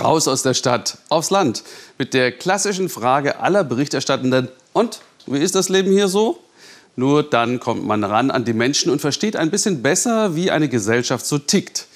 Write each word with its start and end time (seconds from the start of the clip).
Raus 0.00 0.28
aus 0.28 0.42
der 0.42 0.54
Stadt, 0.54 0.98
aufs 1.08 1.30
Land. 1.30 1.62
Mit 1.98 2.14
der 2.14 2.32
klassischen 2.32 2.88
Frage 2.88 3.40
aller 3.40 3.64
Berichterstattenden. 3.64 4.48
Und, 4.72 5.00
wie 5.26 5.38
ist 5.38 5.54
das 5.54 5.68
Leben 5.68 5.92
hier 5.92 6.08
so? 6.08 6.40
Nur 6.96 7.22
dann 7.22 7.60
kommt 7.60 7.84
man 7.84 8.02
ran 8.04 8.30
an 8.30 8.44
die 8.44 8.54
Menschen 8.54 8.90
und 8.90 9.00
versteht 9.00 9.36
ein 9.36 9.50
bisschen 9.50 9.82
besser, 9.82 10.34
wie 10.34 10.50
eine 10.50 10.68
Gesellschaft 10.68 11.26
so 11.26 11.38
tickt. 11.38 11.86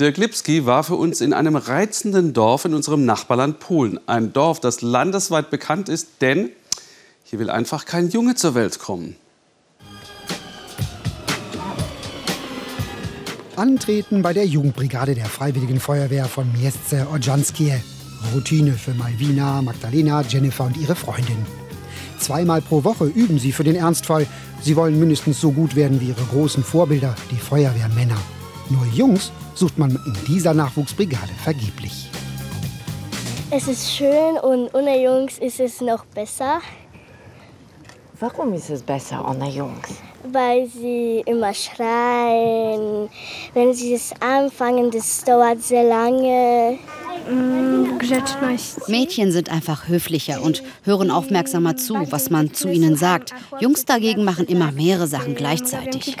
Dirk 0.00 0.16
Lipski 0.16 0.66
war 0.66 0.82
für 0.82 0.96
uns 0.96 1.20
in 1.20 1.32
einem 1.32 1.56
reizenden 1.56 2.32
Dorf 2.32 2.64
in 2.64 2.74
unserem 2.74 3.04
Nachbarland 3.04 3.60
Polen. 3.60 4.00
Ein 4.08 4.32
Dorf, 4.32 4.58
das 4.58 4.80
landesweit 4.80 5.50
bekannt 5.50 5.88
ist, 5.88 6.08
denn 6.20 6.50
hier 7.22 7.38
will 7.38 7.50
einfach 7.50 7.84
kein 7.84 8.08
Junge 8.08 8.34
zur 8.34 8.54
Welt 8.54 8.78
kommen. 8.78 9.16
Antreten 13.60 14.22
bei 14.22 14.32
der 14.32 14.46
Jugendbrigade 14.46 15.14
der 15.14 15.26
Freiwilligen 15.26 15.80
Feuerwehr 15.80 16.24
von 16.24 16.50
Mieszce 16.50 17.06
Odżanskie. 17.12 17.74
Routine 18.34 18.72
für 18.72 18.94
Malvina, 18.94 19.60
Magdalena, 19.60 20.22
Jennifer 20.22 20.64
und 20.64 20.78
ihre 20.78 20.94
Freundin. 20.94 21.44
Zweimal 22.18 22.62
pro 22.62 22.84
Woche 22.84 23.04
üben 23.04 23.38
sie 23.38 23.52
für 23.52 23.62
den 23.62 23.76
Ernstfall. 23.76 24.26
Sie 24.62 24.76
wollen 24.76 24.98
mindestens 24.98 25.42
so 25.42 25.52
gut 25.52 25.76
werden 25.76 26.00
wie 26.00 26.06
ihre 26.06 26.24
großen 26.32 26.64
Vorbilder, 26.64 27.14
die 27.30 27.36
Feuerwehrmänner. 27.36 28.16
Nur 28.70 28.86
Jungs 28.94 29.30
sucht 29.54 29.76
man 29.76 29.90
in 29.90 30.16
dieser 30.26 30.54
Nachwuchsbrigade 30.54 31.32
vergeblich. 31.44 32.08
Es 33.50 33.68
ist 33.68 33.92
schön 33.92 34.38
und 34.42 34.74
ohne 34.74 35.04
Jungs 35.04 35.36
ist 35.36 35.60
es 35.60 35.82
noch 35.82 36.06
besser. 36.06 36.62
Warum 38.18 38.54
ist 38.54 38.70
es 38.70 38.82
besser 38.82 39.28
ohne 39.28 39.50
Jungs? 39.50 40.00
Weil 40.24 40.68
sie 40.68 41.22
immer 41.26 41.54
schreien. 41.54 43.08
Wenn 43.54 43.72
sie 43.72 43.94
es 43.94 44.12
anfangen, 44.20 44.90
das 44.90 45.24
dauert 45.24 45.62
sehr 45.62 45.84
lange. 45.84 46.78
Mädchen 48.88 49.32
sind 49.32 49.50
einfach 49.50 49.88
höflicher 49.88 50.42
und 50.42 50.62
hören 50.84 51.10
aufmerksamer 51.10 51.76
zu, 51.76 51.94
was 52.10 52.30
man 52.30 52.52
zu 52.52 52.68
ihnen 52.68 52.96
sagt. 52.96 53.32
Jungs 53.60 53.84
dagegen 53.84 54.24
machen 54.24 54.46
immer 54.46 54.72
mehrere 54.72 55.06
Sachen 55.06 55.34
gleichzeitig. 55.34 56.16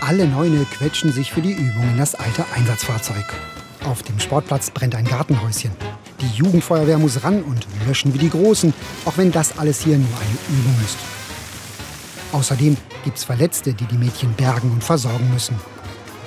Alle 0.00 0.26
Neune 0.26 0.66
quetschen 0.76 1.12
sich 1.12 1.30
für 1.30 1.40
die 1.40 1.52
Übung 1.52 1.90
in 1.92 1.98
das 1.98 2.14
alte 2.14 2.44
Einsatzfahrzeug. 2.54 3.24
Auf 3.88 4.02
dem 4.02 4.18
Sportplatz 4.18 4.70
brennt 4.70 4.94
ein 4.94 5.04
Gartenhäuschen. 5.04 5.70
Die 6.20 6.36
Jugendfeuerwehr 6.36 6.98
muss 6.98 7.22
ran 7.24 7.42
und 7.42 7.66
löschen 7.86 8.14
wie 8.14 8.18
die 8.18 8.30
Großen, 8.30 8.72
auch 9.04 9.16
wenn 9.16 9.32
das 9.32 9.58
alles 9.58 9.82
hier 9.82 9.98
nur 9.98 10.08
eine 10.08 10.58
Übung 10.58 10.74
ist. 10.84 10.98
Außerdem 12.32 12.76
gibt 13.04 13.18
es 13.18 13.24
Verletzte, 13.24 13.74
die 13.74 13.84
die 13.84 13.98
Mädchen 13.98 14.32
bergen 14.32 14.70
und 14.72 14.82
versorgen 14.82 15.30
müssen. 15.32 15.54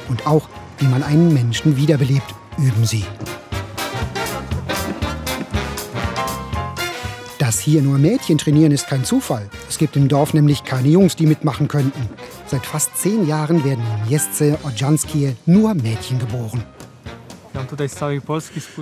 Und 0.07 0.25
auch 0.27 0.47
wie 0.77 0.85
man 0.85 1.03
einen 1.03 1.33
Menschen 1.33 1.77
wiederbelebt, 1.77 2.33
üben 2.57 2.85
sie. 2.85 3.03
Dass 7.39 7.59
hier 7.59 7.81
nur 7.81 7.97
Mädchen 7.97 8.37
trainieren, 8.37 8.71
ist 8.71 8.87
kein 8.87 9.03
Zufall. 9.03 9.49
Es 9.67 9.77
gibt 9.77 9.95
im 9.95 10.07
Dorf 10.07 10.33
nämlich 10.33 10.63
keine 10.63 10.87
Jungs, 10.87 11.15
die 11.15 11.25
mitmachen 11.25 11.67
könnten. 11.67 12.09
Seit 12.47 12.65
fast 12.65 12.95
zehn 12.97 13.27
Jahren 13.27 13.63
werden 13.63 13.83
in 14.03 14.11
Jesce 14.11 14.57
Odżanskie 14.63 15.35
nur 15.45 15.73
Mädchen 15.73 16.19
geboren. 16.19 16.63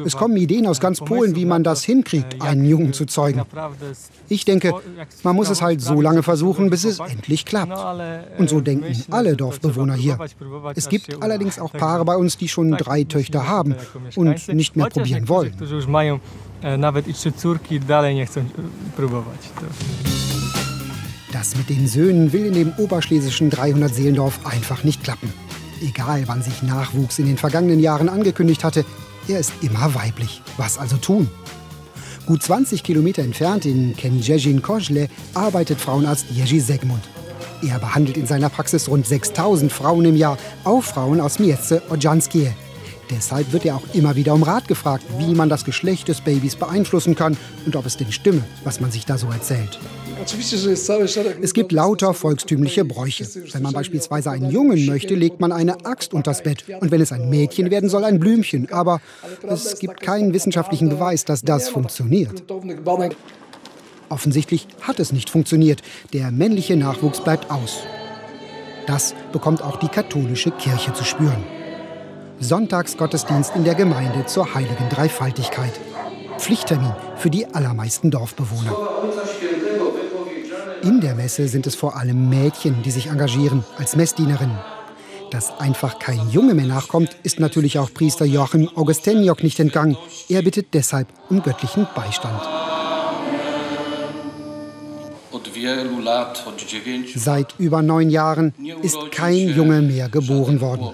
Es 0.06 0.18
kommen 0.18 0.38
Ideen 0.38 0.68
aus 0.68 0.80
ganz 0.80 1.00
Polen, 1.00 1.36
wie 1.36 1.46
man 1.46 1.64
das 1.64 1.84
hinkriegt, 1.84 2.42
einen 2.42 2.66
Jungen 2.66 2.94
zu 2.94 3.06
zeugen. 3.06 3.42
Ich 4.30 4.46
denke, 4.46 4.74
man 5.24 5.36
muss 5.36 5.50
es 5.50 5.62
halt 5.62 5.82
so 5.82 6.02
lange 6.02 6.24
versuchen, 6.24 6.70
bis 6.70 6.84
es 6.84 7.00
endlich 7.00 7.46
klappt. 7.46 7.74
Und 8.38 8.50
so 8.50 8.62
denken 8.62 8.96
alle 9.12 9.36
Dorfbewohner 9.36 9.96
hier. 9.96 10.18
Es 10.76 10.90
gibt 10.90 11.22
allerdings 11.22 11.60
auch 11.60 11.72
Paare 11.72 12.06
bei 12.06 12.16
uns, 12.16 12.38
die 12.38 12.48
schon 12.48 12.72
drei 12.72 13.04
Töchter 13.04 13.48
haben 13.48 13.76
und 14.16 14.48
nicht 14.50 14.76
mehr 14.76 14.88
probieren 14.88 15.30
wollen. 15.30 15.54
Das 21.32 21.56
mit 21.56 21.70
den 21.70 21.88
Söhnen 21.88 22.32
will 22.32 22.46
in 22.46 22.54
dem 22.54 22.74
oberschlesischen 22.78 23.50
300-Seelendorf 23.50 24.46
einfach 24.46 24.84
nicht 24.84 25.04
klappen 25.04 25.34
egal 25.84 26.24
wann 26.28 26.42
sich 26.42 26.64
Nachwuchs 26.64 27.20
in 27.20 27.28
den 27.28 27.38
vergangenen 27.38 27.80
Jahren 27.80 28.10
angekündigt 28.10 28.64
hatte, 28.64 28.86
er 29.28 29.40
ist 29.40 29.54
immer 29.62 29.94
weiblich. 29.94 30.42
Was 30.58 30.78
also 30.78 30.98
tun? 30.98 31.30
Gut 32.26 32.42
20 32.42 32.84
Kilometer 32.84 33.22
entfernt 33.22 33.66
in 33.66 33.96
Koźle 34.62 35.10
arbeitet 35.34 35.80
Frauenarzt 35.80 36.28
Jerzy 36.32 36.60
Segmund. 36.60 37.04
Er 37.62 37.80
behandelt 37.80 38.18
in 38.18 38.28
seiner 38.28 38.50
Praxis 38.50 38.90
rund 38.90 39.06
6000 39.06 39.72
Frauen 39.72 40.06
im 40.06 40.16
Jahr, 40.16 40.38
auch 40.64 40.84
Frauen 40.84 41.22
aus 41.22 41.40
Mieszce 41.40 41.82
Odżanskie. 41.90 42.52
Deshalb 43.16 43.54
wird 43.54 43.66
er 43.66 43.76
auch 43.76 43.84
immer 43.94 44.16
wieder 44.16 44.34
um 44.34 44.42
Rat 44.42 44.68
gefragt, 44.68 45.04
wie 45.20 45.36
man 45.36 45.48
das 45.48 45.66
Geschlecht 45.66 46.08
des 46.08 46.22
Babys 46.22 46.56
beeinflussen 46.56 47.16
kann 47.16 47.38
und 47.66 47.76
ob 47.76 47.86
es 47.86 47.96
denn 47.96 48.12
stimme, 48.12 48.44
was 48.64 48.80
man 48.80 48.92
sich 48.92 49.06
da 49.06 49.18
so 49.18 49.28
erzählt. 49.30 49.80
Es 51.42 51.54
gibt 51.54 51.72
lauter 51.72 52.14
volkstümliche 52.14 52.86
Bräuche. 52.86 53.28
Wenn 53.52 53.62
man 53.62 53.74
beispielsweise 53.74 54.32
einen 54.32 54.50
Jungen 54.50 54.86
möchte, 54.86 55.16
legt 55.16 55.42
man 55.42 55.52
eine 55.52 55.86
Axt 55.86 56.14
unters 56.14 56.42
Bett. 56.42 56.66
Und 56.80 56.92
wenn 56.92 57.02
es 57.02 57.12
ein 57.12 57.30
Mädchen 57.30 57.70
werden 57.70 57.90
soll, 57.90 58.04
ein 58.04 58.20
Blümchen. 58.20 58.72
Aber 58.72 59.00
es 59.48 59.78
gibt 59.80 60.02
keinen 60.02 60.34
wissenschaftlichen 60.34 60.90
Beweis, 60.90 61.26
dass 61.26 61.42
das 61.42 61.70
funktioniert. 61.70 62.44
Offensichtlich 64.10 64.68
hat 64.82 65.00
es 65.00 65.12
nicht 65.12 65.30
funktioniert. 65.30 65.82
Der 66.14 66.32
männliche 66.32 66.76
Nachwuchs 66.78 67.22
bleibt 67.22 67.52
aus. 67.52 67.80
Das 68.88 69.14
bekommt 69.32 69.62
auch 69.62 69.78
die 69.78 69.88
katholische 69.88 70.52
Kirche 70.52 70.94
zu 70.94 71.04
spüren. 71.04 71.44
Sonntagsgottesdienst 72.44 73.56
in 73.56 73.64
der 73.64 73.76
Gemeinde 73.76 74.26
zur 74.26 74.54
heiligen 74.54 74.90
Dreifaltigkeit. 74.90 75.74
Pflichttermin 76.38 76.94
für 77.16 77.30
die 77.30 77.46
allermeisten 77.48 78.12
Dorfbewohner. 78.12 78.76
In 80.84 81.00
der 81.00 81.16
Messe 81.16 81.48
sind 81.48 81.66
es 81.66 81.76
vor 81.76 81.96
allem 81.96 82.30
Mädchen, 82.30 82.84
die 82.84 82.92
sich 82.92 83.08
engagieren 83.08 83.64
als 83.78 83.96
Messdienerinnen. 83.96 84.58
Dass 85.32 85.58
einfach 85.60 85.98
kein 85.98 86.30
Junge 86.30 86.54
mehr 86.54 86.66
nachkommt, 86.66 87.16
ist 87.24 87.40
natürlich 87.40 87.80
auch 87.80 87.92
Priester 87.94 88.26
Joachim 88.26 88.70
Augusteniok 88.76 89.42
nicht 89.42 89.60
entgangen. 89.60 89.98
Er 90.30 90.42
bittet 90.42 90.74
deshalb 90.74 91.08
um 91.30 91.42
göttlichen 91.42 91.88
Beistand. 91.96 92.42
Seit 97.16 97.56
über 97.58 97.82
neun 97.82 98.10
Jahren 98.10 98.54
ist 98.82 99.12
kein 99.12 99.50
Junge 99.56 99.82
mehr 99.82 100.10
geboren 100.10 100.62
worden. 100.62 100.94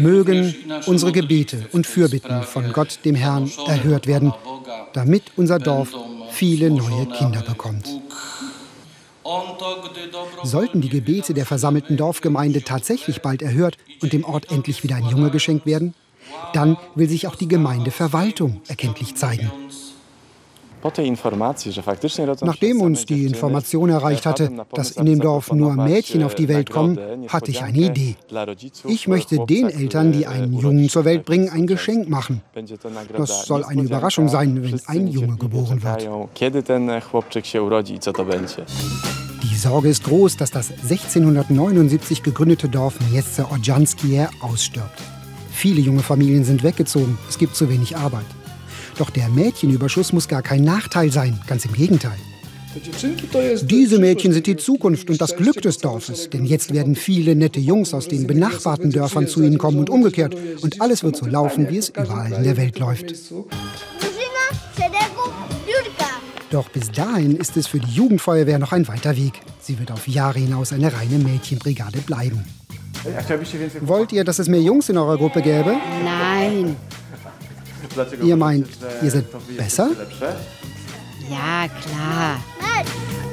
Mögen 0.00 0.54
unsere 0.86 1.12
Gebete 1.12 1.66
und 1.72 1.86
Fürbitten 1.86 2.42
von 2.42 2.72
Gott, 2.72 3.00
dem 3.04 3.14
Herrn, 3.14 3.50
erhört 3.66 4.06
werden, 4.06 4.32
damit 4.92 5.24
unser 5.36 5.58
Dorf 5.58 5.94
viele 6.30 6.70
neue 6.70 7.06
Kinder 7.06 7.42
bekommt. 7.42 7.88
Sollten 10.42 10.80
die 10.80 10.88
Gebete 10.88 11.34
der 11.34 11.44
versammelten 11.44 11.96
Dorfgemeinde 11.96 12.62
tatsächlich 12.62 13.20
bald 13.20 13.42
erhört 13.42 13.76
und 14.00 14.12
dem 14.12 14.24
Ort 14.24 14.50
endlich 14.50 14.82
wieder 14.82 14.96
ein 14.96 15.08
Junge 15.08 15.30
geschenkt 15.30 15.66
werden, 15.66 15.94
dann 16.52 16.76
will 16.94 17.08
sich 17.08 17.26
auch 17.26 17.36
die 17.36 17.48
Gemeindeverwaltung 17.48 18.62
erkenntlich 18.68 19.16
zeigen. 19.16 19.50
Nachdem 22.42 22.80
uns 22.80 23.06
die 23.06 23.24
Information 23.24 23.90
erreicht 23.90 24.26
hatte, 24.26 24.50
dass 24.72 24.92
in 24.92 25.06
dem 25.06 25.20
Dorf 25.20 25.52
nur 25.52 25.74
Mädchen 25.74 26.22
auf 26.22 26.34
die 26.34 26.48
Welt 26.48 26.70
kommen, 26.70 26.98
hatte 27.28 27.50
ich 27.50 27.62
eine 27.62 27.78
Idee. 27.78 28.16
Ich 28.86 29.08
möchte 29.08 29.44
den 29.46 29.68
Eltern, 29.68 30.12
die 30.12 30.26
einen 30.26 30.52
Jungen 30.58 30.88
zur 30.88 31.04
Welt 31.04 31.24
bringen, 31.24 31.48
ein 31.48 31.66
Geschenk 31.66 32.08
machen. 32.08 32.42
Das 33.16 33.46
soll 33.46 33.64
eine 33.64 33.82
Überraschung 33.82 34.28
sein, 34.28 34.62
wenn 34.62 34.80
ein 34.86 35.08
Junge 35.08 35.36
geboren 35.36 35.82
wird. 35.82 36.08
Die 39.42 39.56
Sorge 39.56 39.88
ist 39.88 40.04
groß, 40.04 40.36
dass 40.36 40.50
das 40.50 40.70
1679 40.70 42.22
gegründete 42.22 42.68
Dorf 42.68 42.94
Mieszce 43.10 43.40
Odżanskie 43.50 44.26
ausstirbt. 44.40 45.02
Viele 45.50 45.80
junge 45.80 46.02
Familien 46.02 46.44
sind 46.44 46.62
weggezogen, 46.62 47.18
es 47.28 47.38
gibt 47.38 47.56
zu 47.56 47.68
wenig 47.68 47.96
Arbeit. 47.96 48.26
Doch 48.98 49.10
der 49.10 49.28
Mädchenüberschuss 49.28 50.12
muss 50.12 50.26
gar 50.26 50.42
kein 50.42 50.64
Nachteil 50.64 51.12
sein, 51.12 51.40
ganz 51.46 51.64
im 51.64 51.72
Gegenteil. 51.72 52.18
Diese 53.62 53.98
Mädchen 53.98 54.32
sind 54.32 54.46
die 54.46 54.56
Zukunft 54.56 55.08
und 55.08 55.20
das 55.20 55.36
Glück 55.36 55.62
des 55.62 55.78
Dorfes, 55.78 56.28
denn 56.30 56.44
jetzt 56.44 56.72
werden 56.72 56.96
viele 56.96 57.34
nette 57.34 57.60
Jungs 57.60 57.94
aus 57.94 58.08
den 58.08 58.26
benachbarten 58.26 58.90
Dörfern 58.90 59.26
zu 59.26 59.42
ihnen 59.42 59.56
kommen 59.56 59.78
und 59.78 59.88
umgekehrt. 59.88 60.36
Und 60.62 60.80
alles 60.80 61.02
wird 61.02 61.16
so 61.16 61.26
laufen, 61.26 61.70
wie 61.70 61.78
es 61.78 61.88
überall 61.90 62.32
in 62.32 62.44
der 62.44 62.56
Welt 62.56 62.78
läuft. 62.78 63.14
Doch 66.50 66.68
bis 66.70 66.90
dahin 66.90 67.36
ist 67.36 67.56
es 67.56 67.66
für 67.66 67.78
die 67.78 67.90
Jugendfeuerwehr 67.90 68.58
noch 68.58 68.72
ein 68.72 68.88
weiter 68.88 69.16
Weg. 69.16 69.40
Sie 69.60 69.78
wird 69.78 69.90
auf 69.92 70.08
Jahre 70.08 70.38
hinaus 70.38 70.72
eine 70.72 70.92
reine 70.92 71.18
Mädchenbrigade 71.18 71.98
bleiben. 72.00 72.44
Wollt 73.80 74.12
ihr, 74.12 74.24
dass 74.24 74.38
es 74.38 74.48
mehr 74.48 74.60
Jungs 74.60 74.88
in 74.88 74.98
eurer 74.98 75.16
Gruppe 75.16 75.42
gäbe? 75.42 75.76
Nein. 76.04 76.76
Ihr 78.22 78.36
meint, 78.36 78.68
ihr 79.02 79.10
seid 79.10 79.24
besser? 79.56 79.90
Ja, 81.30 81.66
klar. 81.68 82.40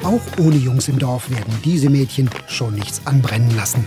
Auch 0.04 0.22
ohne 0.38 0.56
Jungs 0.56 0.88
im 0.88 1.00
Dorf 1.00 1.30
werden 1.30 1.54
diese 1.64 1.90
Mädchen 1.90 2.30
schon 2.48 2.76
nichts 2.76 3.02
anbrennen 3.06 3.56
lassen. 3.56 3.86